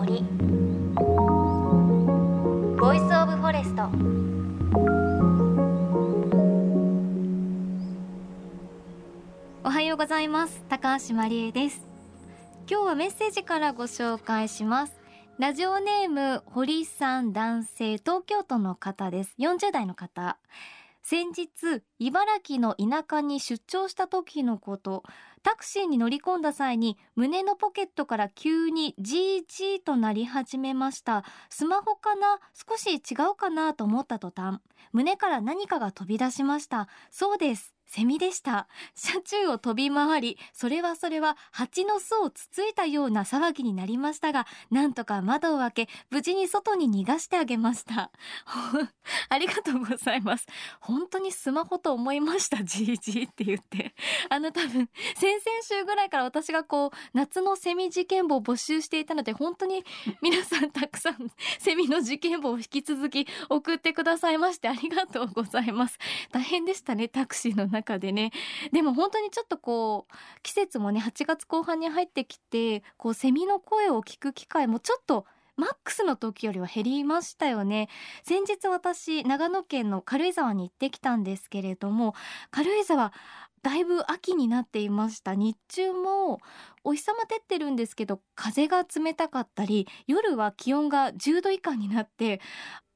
[0.00, 0.22] 森。
[2.78, 3.82] ボイスオブフォレスト
[9.62, 10.64] おはようございます。
[10.70, 11.86] 高橋真理恵です。
[12.66, 14.98] 今日はメッセージからご紹介します。
[15.38, 19.34] ラジオネーム堀さん男性東京都の方です。
[19.38, 20.38] 40代の方。
[21.02, 25.02] 先日茨城の田舎に出張した時のこと。
[25.42, 31.24] タクシーに乗り込んだ際に胸のポケットから急にジージーとなり始めました。
[31.48, 32.38] スマホかな？
[32.52, 33.72] 少し違うかな？
[33.72, 34.60] と思った途端
[34.92, 36.88] 胸から何かが飛び出しました。
[37.10, 37.74] そうです。
[37.92, 38.68] セミでした。
[38.94, 48.12] 車中を飛び回りそれはそれは蜂の巣をつついたような騒ぎになりましたがなんとか窓を開け無事に外に逃がしてあげました。
[49.28, 50.46] ありがとうございます。
[50.78, 52.62] 本当にスマホと思いました。
[52.62, 53.92] じいじいって言って。
[54.28, 59.84] あの多分先々週ぐらいから私がこう夏のセミ事件簿を募集していたので本当に
[60.22, 61.16] 皆さんたくさん
[61.58, 65.98] セミの事件簿を引き続き送ってくださいましてありがとうございます。
[66.30, 68.30] 大変でしたねタクシーの中中でね。
[68.72, 77.88] でも本当にちょっとこう季節もね8月後半に入ってきてこうセミの声を聞く機会もちょっとマックスの時よりは減りましたよね。
[78.22, 82.14] 先日私長野県の軽井沢に行ってきたんですけれども
[82.50, 83.12] 軽井沢
[83.62, 85.34] だいぶ秋になっていました。
[85.34, 86.40] 日中も
[86.82, 92.40] お日様照ってるんですけど風が冷たかったり夜は気温が10度以下になって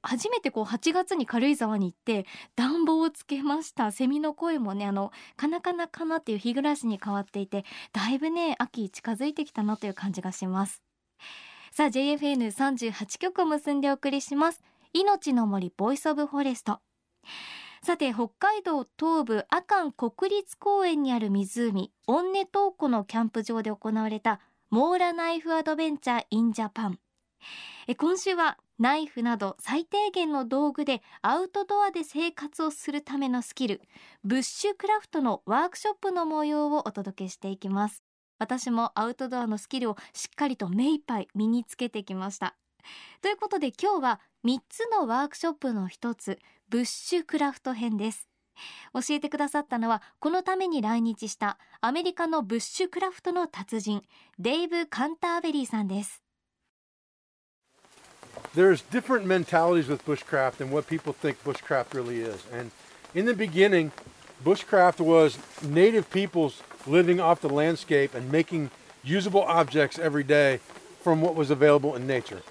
[0.06, 3.90] 初めてこう8月に軽井沢に行って暖房をつけました。
[3.90, 10.82] セミの声もねあのカナカナカナっていう日暮らしに変わっていてだいぶね秋近づいてきたなという感じがします。
[11.72, 14.62] さあ JFN38 局を結んでお送りします。
[14.92, 16.80] 命の森ボイスオブフォレスト。
[17.82, 26.98] さて北海道東部阿寒国立公園にある湖オンネトー湖のキャンプ場で行われたモーラナイフアドベンチャーインジャパン
[27.98, 33.80] 今週はナイフなど最低限の道具でアウトドアで生活をするためのスキル
[34.24, 38.02] ブッシュクラフトのワークショップの模様をお届けしていきます。
[38.38, 42.56] 私もアウトドアのスキルをしっかりと目いっぱい身につけてきました。
[43.22, 48.28] ということで今日は3つのワークショップの一つブッシュクラフト編です。
[48.92, 54.02] 教えてくださったのはこのために来日したアメリカのブッシュクラフトの達人
[54.38, 56.23] デイブ・カンターベリーさんです。
[58.55, 62.43] there's different mentalities with bushcraft and what people think bushcraft really is.
[62.51, 62.71] And
[63.13, 63.91] in the beginning,
[64.43, 68.71] bushcraft was native peoples living off the landscape and making
[69.03, 70.59] usable objects every day
[71.01, 72.41] from what was available in nature.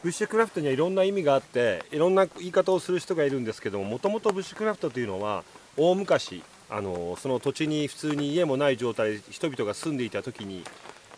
[0.00, 5.42] ブッシュクラフトにはいろんな意味があっていろんな言い方をする人がいるんですけどももともとブッシュクラフトというのは
[5.76, 10.62] 大昔あのその土地に普通に家もない状態で人々が住んでいた時に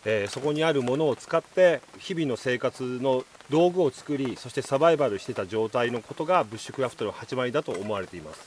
[0.08, 8.40] えー、そこにあるものを使って日々の生活の道具を作りそしてサバイバルしてた状態のことがブッシュクラフトの始まりだと思われています。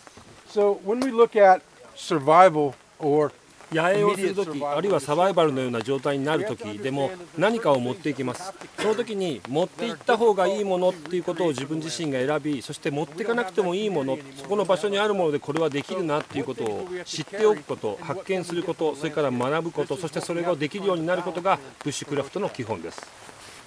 [0.50, 1.62] So when we look at
[1.96, 3.34] survival or
[3.72, 8.54] 野営をする時あるいはサバイバルのような状態になる時でも何かを持っていきます。
[8.78, 23.02] その時に持っていった方がいいものっていうことを自分自身が選びそして持っていかなくてもいいものそこの場所にあるものでこれはできるなっていうことを知っておくこと発見することそれから学ぶことそしてそれができるようになることがブッシュクラフトの基本です。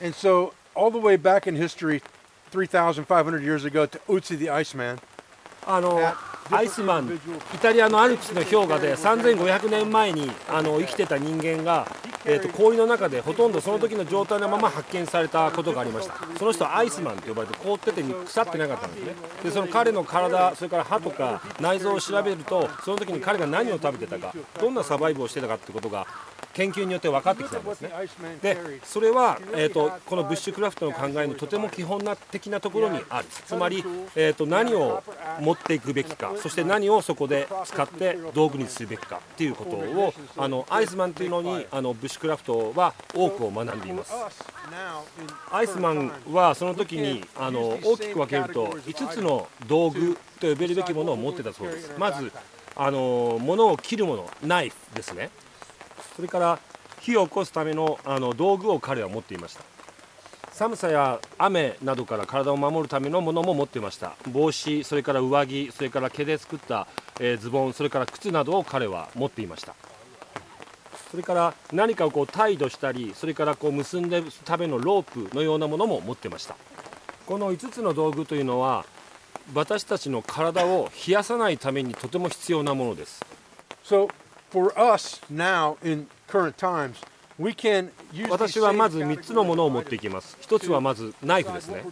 [0.02, 2.02] And so all the way back in history
[2.50, 4.98] 3500 years ago to Utsi the Iceman
[5.66, 6.00] あの
[6.50, 7.20] アイスマン
[7.54, 11.86] イタリアのアルプスの氷河で3500年前にあの生きてた人間が、
[12.24, 16.14] えーと、氷の中でほとんどその時の状態のまま発見されたことがありました。
[16.38, 19.14] その人はアイスマンと呼ばれて凍ってて腐ってなかったんですね。
[19.44, 26.06] でその彼の体それから歯とか内臓を調べるとその時に彼が何を食べてたかどんなサバイブをしてたかってことが
[26.54, 27.90] 研究によって分かってきたんですね。
[28.42, 33.26] でそれは、えーと、このブッシュクラフトの考えのとても基本な的なところにある。
[33.46, 35.02] つまり、えーと、何を
[35.40, 44.12] 持っていくべきかそして何をそこで使って道具にするべきかっていうことをあのアイスマンというのにあのブッシュクラフトは多くを学んでいます。
[45.50, 51.94] アイスマンはその時にあの大きく分けると5つの道具と呼べるべきものを持ってたそうです。
[51.98, 52.30] まず
[52.74, 55.30] あの物を切るものナイフですね。
[56.16, 56.58] それから
[57.00, 59.62] 火を起こすためのあの道具を彼は持っていました。
[60.52, 64.14] 寒さや雨などから体を守るためのものも持っていました。
[64.30, 66.86] 帽子それから上着それから毛で作った、
[67.18, 69.74] えー、ズボンそれから靴などを彼は持っていました。
[71.10, 76.56] それから何かをこう態度したりそれからこう結んでるためのロープのようなものも持ってました。
[77.26, 78.84] この5つの道具というのは
[79.54, 83.24] 私たちの体を冷やさないためにとても必要なものです。
[83.84, 84.08] So
[84.52, 86.96] for us now in current times,
[88.28, 90.36] 私はまず3つのものを持っていきます。
[90.40, 91.82] 一つはまずナイフですね。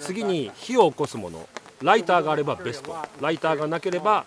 [0.00, 1.48] 次.に火を起こすもの。
[1.82, 2.94] ライターがあればベスト。
[3.20, 4.26] ライターがなければ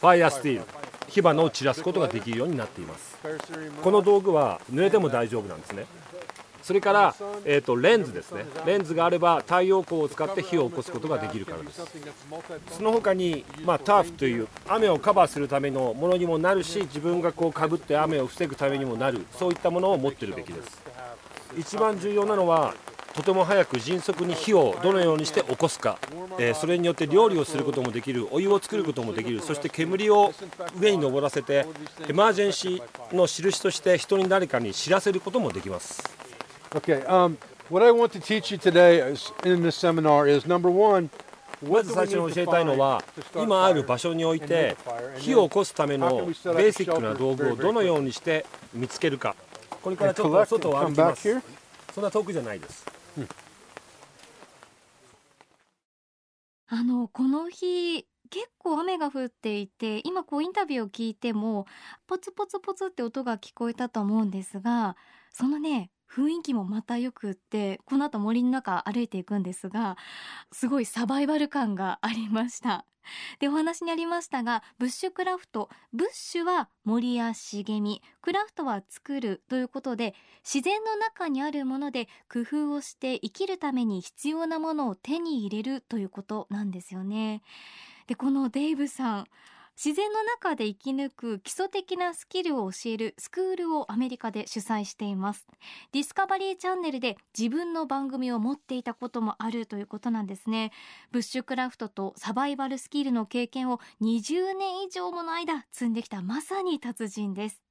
[0.00, 0.64] ファイアスティール。
[1.08, 3.16] 火花を散らすことができるようになっています。
[3.82, 5.86] この道具は濡れても大丈夫なんですね
[6.62, 7.14] それから、
[7.44, 8.44] えー、とレンズですね。
[8.66, 11.82] レンズがあれば太陽光を使って火を起こすことができるからです。
[12.70, 20.82] その他に、まあ、ターフという雨をカバーするためのものにもなるし自分がこうかぶって雨を防ぐためにもなるそういったものを持ってるべきです。
[21.58, 22.74] 一番重要なのは
[23.12, 25.98] とても早く迅速に火をどのようにして起こすか、
[26.38, 29.40] えーそれによって料理をすることもできるお湯を作ることもできる。
[29.40, 30.32] そして煙を
[30.78, 31.66] 上に上らせて
[32.08, 36.02] エマージェンシーの印として人に誰かに知らせることもできます。
[36.72, 37.04] Okay.
[37.06, 37.36] Um,
[37.68, 37.84] what
[41.84, 44.76] 最初に教えたいのは今ある場所において
[45.18, 49.36] 火を起こすためのベーシックな道具をどのようにして見つけるか。
[49.82, 50.78] これからちょっと
[56.72, 61.66] あのこの日結構雨が降っていて今こうインタビューを聞いても
[62.06, 64.96] ポツポツポツって音が聞こえたと思うんですが
[65.32, 69.96] そのね雰囲気もまたよくってこの後森の中歩いていくんですが
[70.52, 72.86] すごいサバイバル感がありました。
[73.38, 80.14] でお話にありましたがブッシュクラフトブッシュは森や茂みクラフトは作るということで
[80.44, 87.42] 自然の中にあるもので工夫をして生きるために必要なものを手に入れるということなんですよね。
[88.06, 89.26] でこのデイブさん
[89.82, 95.46] 自然の中で生き抜く基礎的なスキルを教えるスクールをアメリカで主催しています。
[95.92, 100.70] ディスカバリーチャンネルで自分の番組を持っていたこともあるということなんですね。
[101.12, 107.62] ブッシュクラフトとサバイバルスキルの経験を20年以上もの間積んできたまさに達人です。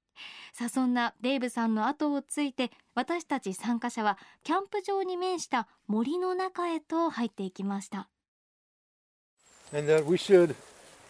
[0.51, 8.09] さあそんなデイブさんの後をついて私たち参加者はキャンプ場に面した森の中へと入っていきました。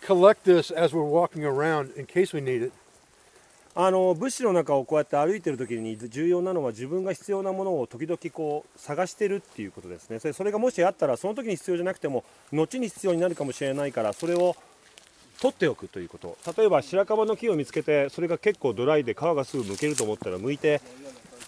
[0.06, 2.72] Collect this as we're walking around in case we need it.
[3.75, 10.19] あの物資の中をこうやって歩いてる時に重要なのは自分が必要なものを時々こう探してるっていうことですね。
[10.19, 14.56] それそれがもしあったらその時に必要じゃなくても後に必要になるかもしれないからそれを
[15.40, 16.38] 取っておくということ。
[16.57, 20.81] 例えば白樺の木を見つけてそれが結構ドライで皮がすぐ剥けると思ったら剥いて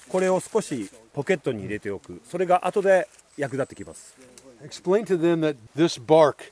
[0.07, 2.21] これを少しポケットに入れておく。
[2.24, 4.15] それが後で役立ってきます。
[4.63, 6.51] Explain to them that this bark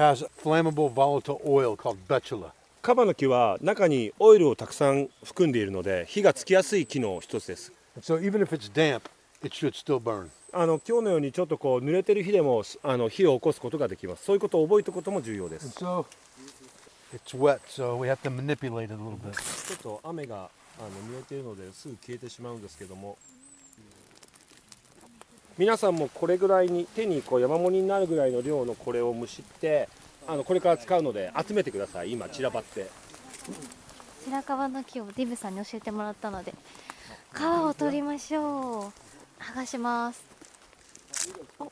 [0.00, 2.52] has flammable volatile oil called betula.
[2.80, 7.70] カバの木は中にオイルをたくさん含んでいるので火がつきやすい木の一つです
[8.00, 9.02] so even if it's damp,
[9.44, 10.30] it should still burn.
[10.54, 16.06] あの今日のようにちょっとこう濡れてる日でもあの火を起こすことができますそういうことを覚えておくことも重要です so
[17.14, 19.32] it's wet, so we have to manipulate it a little bit.
[19.68, 20.48] ちょっと雨が
[20.78, 23.18] あの濡れているのですぐ消えてしまうんですけども
[25.60, 29.90] 皆さんもこれぐらいに手にこう山盛りになるぐらいの量のこれをむしって
[30.26, 32.12] あのこれから使うので集めてください。
[32.12, 32.86] 今散らばって。
[34.24, 36.54] 白樺の木をディブさんに教えてもらったので
[37.34, 39.42] 皮を取りましょう。
[39.42, 40.24] 剥がします。
[41.60, 41.64] う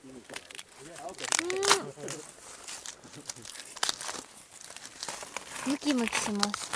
[5.68, 5.72] ん。
[5.72, 6.70] ムキムキします。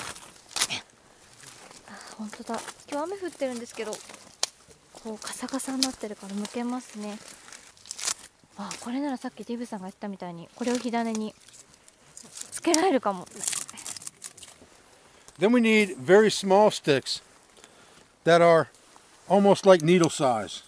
[1.89, 2.59] あ本当だ。
[2.91, 3.91] 今日雨降ってるんですけど。
[5.02, 7.18] こうカサカサになってるから剥けますね
[8.56, 11.34] あこれならさっきディブさんが言ったみたいにこれを火種に
[12.50, 13.26] つけられるかも
[15.38, 17.22] Then we need very small sticks
[18.24, 18.70] that are
[19.28, 20.64] almost like needle size,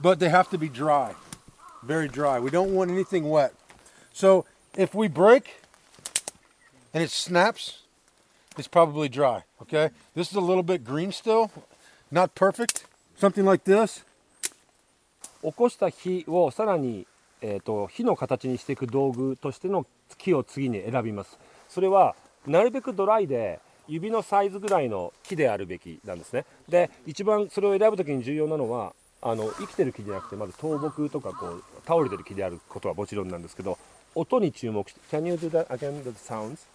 [0.00, 1.14] but they have to be dry,
[1.82, 2.40] very dry.
[2.40, 3.52] We don't want anything wet.
[4.14, 5.60] So if we break
[6.94, 7.82] and it snaps,
[8.56, 9.44] it's probably dry.
[9.60, 11.50] Okay, this is a little bit green still,
[12.10, 12.86] not perfect.
[13.21, 14.03] Something like this.
[15.43, 17.05] 起こした火をさらに、
[17.41, 19.85] えー、と火の形にしていく道具としての
[20.17, 21.37] 木を次に選びます
[21.69, 22.15] それは
[22.47, 33.77] なるべくドライで指のサイズぐらいの木であるべきなんですねで一番それを選ぶ時に重要なのはあの生きてる木じゃなくてまず倒木とかこう倒れてる木であることはもちろんなんですけど
[34.15, 36.65] 音に注目して Can you do that again the sounds?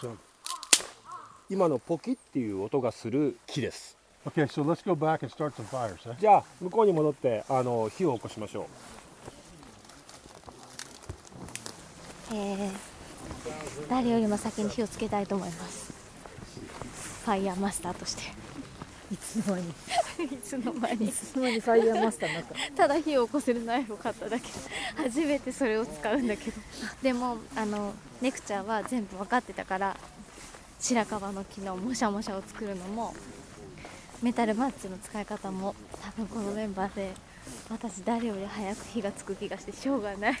[0.00, 0.16] So,
[1.48, 3.96] 今のポキっていう音がする木です
[4.26, 5.98] okay, so let's go back and start some fires.
[6.06, 6.16] Eh?
[6.20, 8.64] じゃあ向こうに戻ってあの火を起こしましょう。
[12.34, 12.96] えー
[13.88, 15.92] 誰よりも先に火をつけたいと思います。
[17.24, 18.22] ファイヤーマスターとして。
[19.12, 19.70] いつの間に。
[20.24, 21.08] いつの間に。
[21.08, 24.46] いつの間にファイヤーマスターになったただ火を起こせるナイフを買っただけ。
[24.96, 26.60] 初めてそれを使うんだけど。
[27.02, 29.96] でもあのネクチャーは全部分かってたから
[30.80, 33.14] 白樺の木のもしゃもしゃを作るのも
[34.22, 37.12] メタルマッチの使い方も多分このメンバーで
[37.68, 40.32] 私誰より早く火がつく気がしてしょうがない。
[40.32, 40.36] い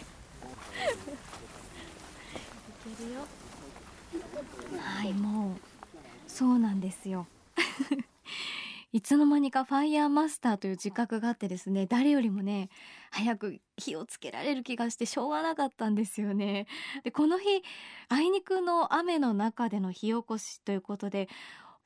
[2.96, 3.20] けるよ。
[4.80, 5.56] はいもう
[6.26, 7.26] そうなんですよ。
[8.92, 12.70] いつの間にかファイヤーマスターという自覚があってですね誰よりもね
[13.10, 16.66] 早く火をつけられる気がしてしょうがなかったんですよね。
[17.04, 17.62] でこの日
[18.08, 21.28] あいにくの雨の中での火起こしということで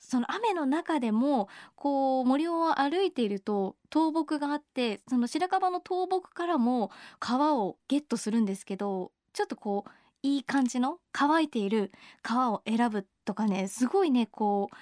[0.00, 6.90] その雨の中でもこう森を歩いていると倒木があってその白樺の倒木からも
[7.20, 9.90] 皮をゲットするんですけどちょっとこう
[10.22, 11.92] いい感じの乾いている
[12.26, 14.76] 皮を選ぶとかねすごいねこう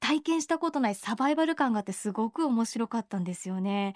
[0.00, 3.94] 体験したことないサバイバル感があってすごく面白かったんですよね。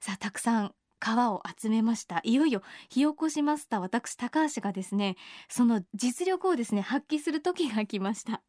[0.00, 2.20] さあたくさん皮を集めました。
[2.22, 5.16] いよいよ火起こしマスター私高橋がですね
[5.48, 8.42] その実力をですね発揮する時が来ました。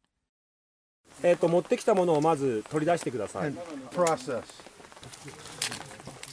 [1.22, 3.52] えっ、と持ってきたものをまず取り出してください.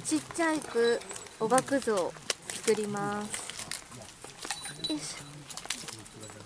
[0.05, 0.99] ちっちゃいく
[1.39, 2.13] おがくずを
[2.53, 5.15] 作りますよいし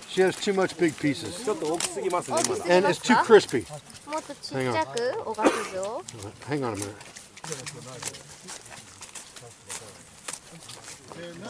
[0.09, 1.45] She has too much big pieces.
[1.45, 3.65] ちょっと大きすぎますね And it's too crispy.
[4.07, 6.01] ょもっとちっちゃくおがくずを
[6.49, 6.93] Hang on a minute.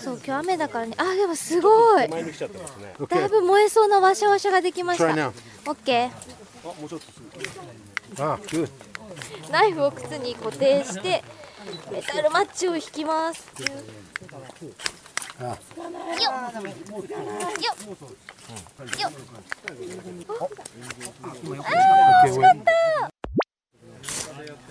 [0.02, 5.32] そう今日雨だからねあでもすごいだい.ぶ燃えそうなワシャワシャができまし Try た now.
[5.68, 6.12] オッケー
[6.64, 7.30] あもうちょっとすぐ。
[8.22, 8.70] Ah, good.
[9.52, 11.24] ナイフを靴に固定して
[11.92, 13.50] メタルマッチを引きます。
[13.62, 13.72] よっ。
[15.42, 15.54] よ
[18.92, 19.02] っ。
[19.02, 19.12] よっ。
[22.24, 22.42] Okay, wait.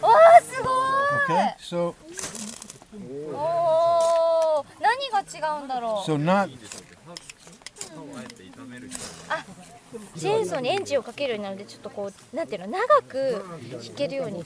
[0.01, 0.71] わあすご
[1.29, 1.55] Okay.
[1.59, 1.95] So, い
[3.33, 4.65] おー。
[4.81, 5.25] 何が違
[5.61, 6.11] うんだろう。
[6.11, 6.17] So
[10.17, 14.45] チェーンソーにエンジンをかけるようになるのでちょっとこうなんていうの長く弾けるように。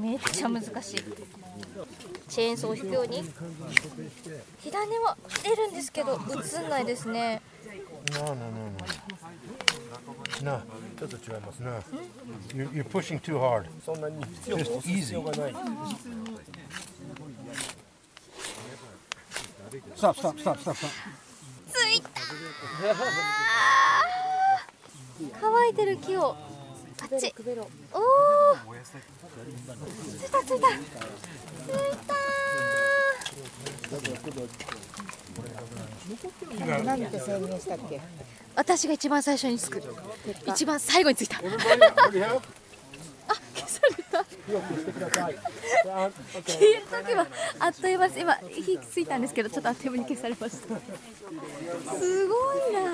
[0.00, 0.72] めっちゃ難しい。
[2.28, 3.22] チェーンソーを弾くように。
[4.60, 7.40] 火種は出るんですけど映んないですね。
[8.12, 8.68] no, no, no.
[10.42, 10.62] No,
[10.98, 11.70] ちょっと違いますね。
[12.54, 13.66] You're, you're pushing too hard.
[13.84, 14.24] そんなに
[19.98, 20.88] 強く Just 押す必要がない Stop, stop, stop, stop, stop.
[21.72, 22.10] ついた
[25.40, 26.36] 乾いてる木を。
[27.00, 27.34] あっち。
[27.92, 28.02] おお
[28.84, 28.88] つ
[30.24, 30.60] いたついたつい
[32.06, 32.14] た
[36.84, 38.00] 何て宣言したっけ？
[38.54, 39.82] 私が一番最初につく。
[40.46, 42.40] 一番最後についた Everybody already have?
[43.54, 43.80] 消さ
[44.52, 44.68] れた
[46.46, 47.26] 消える時は
[47.60, 48.20] あっという間です。
[48.20, 50.76] 今火ついたんですけどちょっとあっという間に消されました。
[51.98, 52.80] すごいな。
[52.80, 52.90] いや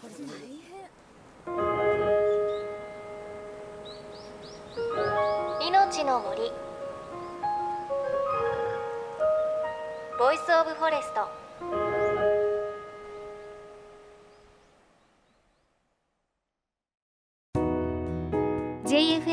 [0.00, 0.28] これ大
[5.60, 5.68] 変。
[5.68, 6.52] 命の森。
[10.18, 11.28] ボイスオブフォレスト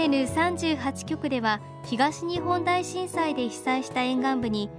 [0.10, 4.70] N38 局では東日本大震災で被災した沿岸部に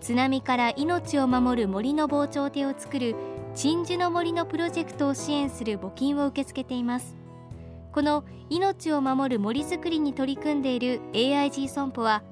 [0.00, 3.14] 津波から命を守る森の防潮堤を作る
[3.54, 7.14] 鎮守の森のプロジェクトを支援する募金を受け付けています。
[7.92, 12.22] この命を守る森づくりに取り組んでいる AIG 損保は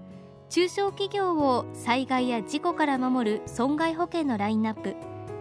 [0.48, 4.96] 中小企業を災害や事故から守る損害保険のラインナップ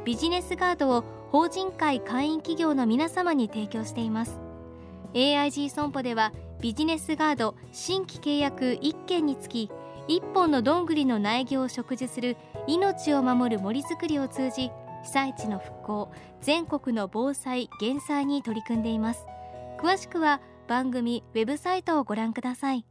[0.06, 4.40] ビジネスガードを法人会会員企業の皆様に提供しています。
[5.14, 9.70] AIG 損保ではビジネスガード新規契約1件につき
[10.08, 12.36] 1本のどんぐりの苗木を植樹する
[12.66, 14.72] 命を守る森づくりを通じ
[15.04, 16.12] 被災地の復興
[16.42, 19.26] 全国の防災減災に取り組んでいます。
[19.80, 22.86] 詳しくは番組ウェブサイトをご覧ください。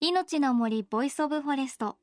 [0.00, 1.96] 命の森ボイスオブフォレスト。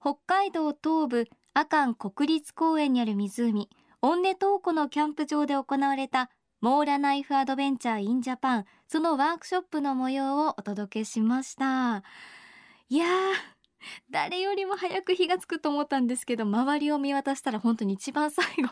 [0.00, 3.70] 北海道東部阿寒国立公園にある湖
[4.02, 6.30] オンネトー湖のキャンプ場で行われた
[6.60, 8.64] モーラナイフアドベンチャーインジャパン。
[8.86, 12.02] そのワークショップの模様をお届けしました。
[12.90, 13.08] いやー
[14.10, 18.68] 誰よりも早く火がつくと思ったんですけど周りを見渡したら本当に一番最後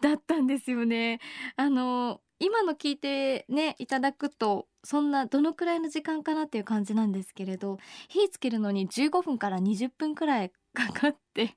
[0.00, 1.20] だったんですよね。
[1.54, 11.56] あの今の聞いてねいただくとそんなどのくらいの時間かなっていう感じなんですけれど火つけるのに15分から20分くらいかかって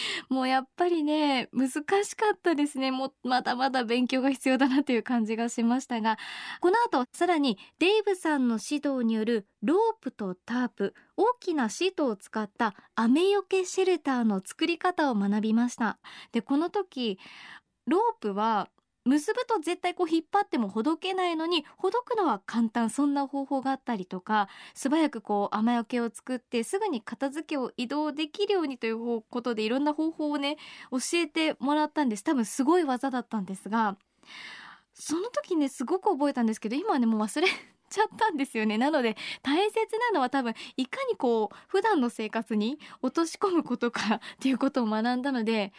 [0.28, 1.70] もうやっぱりね難
[2.04, 2.90] しかったですね。
[2.90, 6.18] もうまだまだ勉強が必要だなという感じがしましたが。
[6.60, 10.94] この後さらにデイブさんの指導によるロープとタープ。
[11.16, 15.98] 大きなシートを使った雨よけシェルターの作り方を学びました。
[16.32, 17.18] でこの時
[17.86, 18.68] ロープは
[19.04, 30.56] 結ぶと絶対こう引っ張ってもほどけないのにほどくのは簡単そんな方法があったりとか素早くこう雨よけを作ってすぐに片付けを移動できるようにということでいろんな方法をね
[30.90, 32.24] 教えてもらったんです。
[32.24, 33.96] 多分すごい技だったんですが
[34.94, 37.48] その時ねすごく覚えたんですけど今はねもう忘れ
[37.92, 38.78] ちゃったんですよね。
[38.78, 45.72] なので大切なのは多分いかにこう普段の生活に落とし込むことか っていうことを学んだので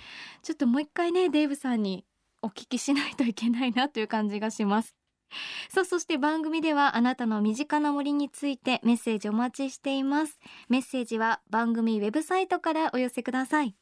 [0.43, 2.05] ちょっともう一回ねデーブさんに
[2.43, 4.95] お聞きしないといけないなという感じがします。
[5.69, 10.39] さあそして番組ではあなたの身近な森についてメッセージお待ちしています。
[10.69, 13.75] メッセージは番組ウェブサイトからお寄せください。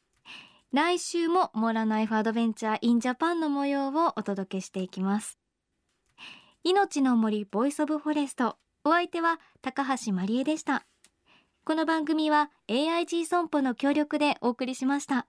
[0.72, 5.38] 来週もモーラナイフアドベンチャーインジャパンの模様をお届けしていきます。
[6.64, 8.56] 命の森ボイスオブフォレスト。
[8.84, 10.86] お相手は高橋真理恵でした。
[11.64, 15.26] この番組は AIG 損保の協力でお送りしました。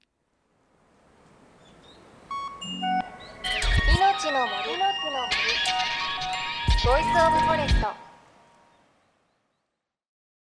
[4.31, 4.77] の森
[6.85, 8.12] ボイスオブフォレスト。